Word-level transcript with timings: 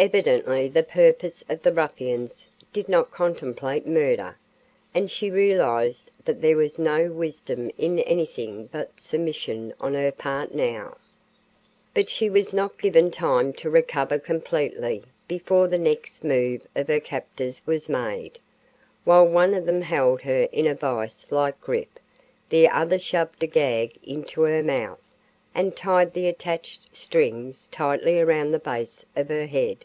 Evidently 0.00 0.68
the 0.68 0.84
purpose 0.84 1.42
of 1.48 1.60
the 1.62 1.72
ruffians 1.72 2.46
did 2.72 2.88
not 2.88 3.10
contemplate 3.10 3.84
murder, 3.84 4.36
and 4.94 5.10
she 5.10 5.28
realized 5.28 6.08
that 6.24 6.40
there 6.40 6.56
was 6.56 6.78
no 6.78 7.10
wisdom 7.10 7.68
in 7.76 7.98
anything 7.98 8.68
but 8.70 9.00
submission 9.00 9.74
on 9.80 9.94
her 9.94 10.12
part 10.12 10.54
now. 10.54 10.96
But 11.94 12.08
she 12.08 12.30
was 12.30 12.54
not 12.54 12.78
given 12.80 13.10
time 13.10 13.52
to 13.54 13.68
recover 13.70 14.20
completely 14.20 15.02
before 15.26 15.66
the 15.66 15.78
next 15.78 16.22
move 16.22 16.68
of 16.76 16.86
her 16.86 17.00
captors 17.00 17.60
was 17.66 17.88
made. 17.88 18.38
While 19.02 19.26
one 19.26 19.52
of 19.52 19.66
them 19.66 19.80
held 19.82 20.20
her 20.20 20.48
in 20.52 20.68
a 20.68 20.76
vise 20.76 21.32
like 21.32 21.60
grip, 21.60 21.98
the 22.50 22.68
other 22.68 23.00
shoved 23.00 23.42
a 23.42 23.48
gag 23.48 23.98
into 24.04 24.42
her 24.42 24.62
mouth 24.62 25.00
and 25.54 25.74
tied 25.74 26.12
the 26.14 26.28
attached 26.28 26.94
strings 26.96 27.68
tightly 27.72 28.20
around 28.20 28.52
the 28.52 28.58
base 28.60 29.04
of 29.16 29.28
her 29.28 29.46
head. 29.46 29.78